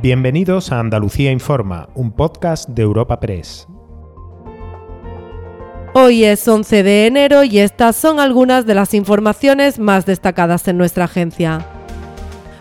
[0.00, 3.66] Bienvenidos a Andalucía Informa, un podcast de Europa Press.
[5.92, 10.78] Hoy es 11 de enero y estas son algunas de las informaciones más destacadas en
[10.78, 11.66] nuestra agencia.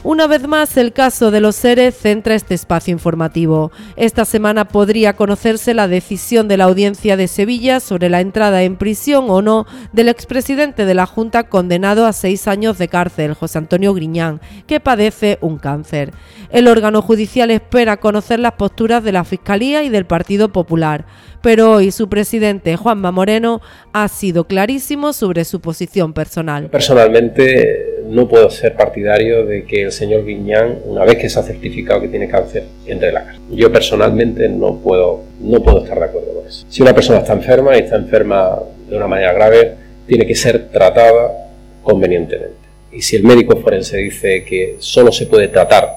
[0.07, 3.73] Una vez más, el caso de los seres centra este espacio informativo.
[3.97, 8.77] Esta semana podría conocerse la decisión de la Audiencia de Sevilla sobre la entrada en
[8.77, 13.57] prisión o no del expresidente de la Junta condenado a seis años de cárcel, José
[13.57, 16.13] Antonio Griñán, que padece un cáncer.
[16.51, 21.05] El órgano judicial espera conocer las posturas de la Fiscalía y del Partido Popular
[21.47, 23.61] pero hoy su presidente, Juanma Moreno,
[23.93, 26.69] ha sido clarísimo sobre su posición personal.
[26.69, 31.43] Personalmente no puedo ser partidario de que el señor Guiñán, una vez que se ha
[31.43, 33.43] certificado que tiene cáncer, entre en la cárcel.
[33.51, 36.65] Yo personalmente no puedo, no puedo estar de acuerdo con eso.
[36.69, 39.73] Si una persona está enferma y está enferma de una manera grave,
[40.07, 41.51] tiene que ser tratada
[41.83, 42.55] convenientemente.
[42.91, 45.87] Y si el médico forense dice que solo se puede tratar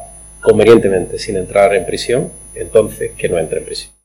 [0.41, 4.00] convenientemente sin entrar en prisión, entonces que no entre en prisión.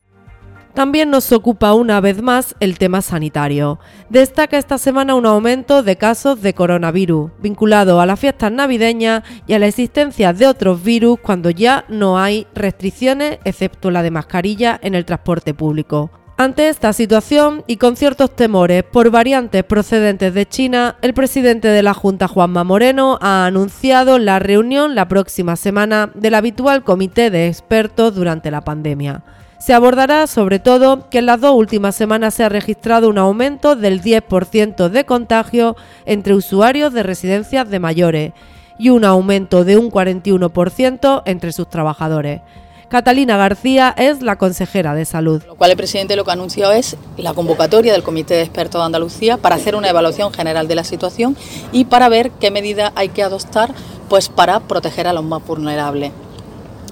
[0.76, 3.80] También nos ocupa una vez más el tema sanitario.
[4.10, 9.54] Destaca esta semana un aumento de casos de coronavirus, vinculado a las fiestas navideñas y
[9.54, 14.78] a la existencia de otros virus cuando ya no hay restricciones, excepto la de mascarilla,
[14.84, 16.12] en el transporte público.
[16.38, 21.82] Ante esta situación y con ciertos temores por variantes procedentes de China, el presidente de
[21.82, 27.48] la Junta, Juanma Moreno, ha anunciado la reunión la próxima semana del habitual comité de
[27.48, 29.24] expertos durante la pandemia.
[29.60, 33.78] Se abordará sobre todo que en las dos últimas semanas se ha registrado un aumento
[33.78, 38.34] del 10% de contagio entre usuarios de residencias de mayores
[38.78, 42.42] y un aumento de un 41% entre sus trabajadores.
[42.90, 45.42] Catalina García es la consejera de salud.
[45.48, 48.80] Lo cual el presidente lo que ha anunciado es la convocatoria del Comité de Expertos
[48.80, 51.36] de Andalucía para hacer una evaluación general de la situación
[51.72, 53.74] y para ver qué medidas hay que adoptar
[54.08, 56.12] pues para proteger a los más vulnerables.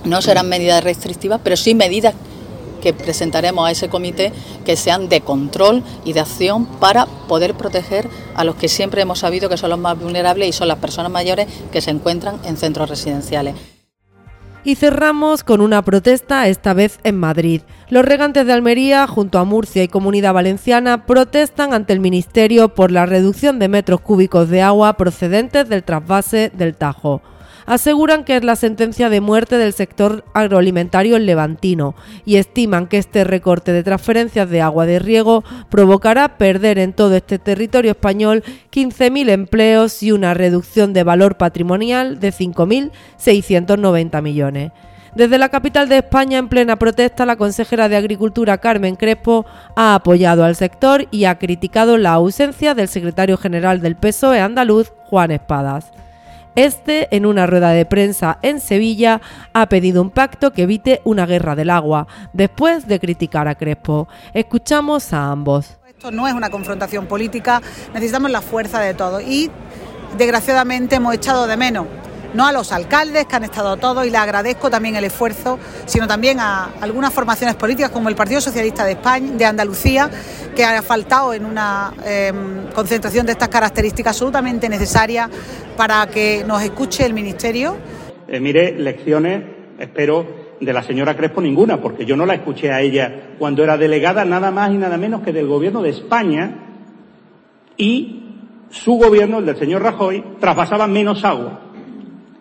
[0.04, 2.16] No serán medidas restrictivas, pero sí medidas
[2.82, 4.34] que presentaremos a ese comité
[4.66, 9.20] que sean de control y de acción para poder proteger a los que siempre hemos
[9.20, 12.58] sabido que son los más vulnerables y son las personas mayores que se encuentran en
[12.58, 13.73] centros residenciales.
[14.66, 17.62] Y cerramos con una protesta, esta vez en Madrid.
[17.90, 22.92] Los regantes de Almería, junto a Murcia y Comunidad Valenciana, protestan ante el Ministerio por
[22.92, 27.22] la reducción de metros cúbicos de agua procedentes del trasvase del Tajo
[27.66, 33.24] aseguran que es la sentencia de muerte del sector agroalimentario levantino y estiman que este
[33.24, 39.30] recorte de transferencias de agua de riego provocará perder en todo este territorio español 15.000
[39.30, 44.72] empleos y una reducción de valor patrimonial de 5.690 millones.
[45.16, 49.46] Desde la capital de España, en plena protesta, la consejera de Agricultura Carmen Crespo
[49.76, 54.92] ha apoyado al sector y ha criticado la ausencia del secretario general del PSOE andaluz,
[55.06, 55.92] Juan Espadas.
[56.56, 59.22] Este, en una rueda de prensa en Sevilla,
[59.54, 64.08] ha pedido un pacto que evite una guerra del agua, después de criticar a Crespo.
[64.34, 65.78] Escuchamos a ambos.
[65.88, 67.62] Esto no es una confrontación política,
[67.94, 69.50] necesitamos la fuerza de todos y
[70.18, 71.88] desgraciadamente hemos echado de menos
[72.34, 76.08] no a los alcaldes que han estado todos y le agradezco también el esfuerzo, sino
[76.08, 80.10] también a algunas formaciones políticas como el Partido Socialista de España, de Andalucía,
[80.56, 85.30] que ha faltado en una em, concentración de estas características absolutamente necesarias
[85.78, 87.78] para que nos escuche el Ministerio.
[88.28, 89.44] Eh, mire, lecciones,
[89.80, 93.78] espero, de la señora Crespo ninguna, porque yo no la escuché a ella cuando era
[93.78, 96.52] delegada nada más y nada menos que del Gobierno de España
[97.76, 98.20] y
[98.70, 101.63] su gobierno, el del señor Rajoy, traspasaba menos agua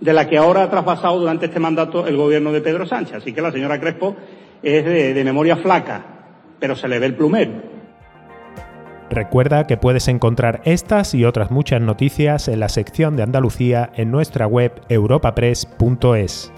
[0.03, 3.19] de la que ahora ha traspasado durante este mandato el gobierno de Pedro Sánchez.
[3.19, 4.17] Así que la señora Crespo
[4.61, 6.05] es de, memoria flaca,
[6.59, 7.53] pero se le ve el plumero.
[9.11, 14.11] Recuerda que puedes encontrar estas y otras muchas noticias en la sección de Andalucía en
[14.11, 16.53] nuestra web europapress.es.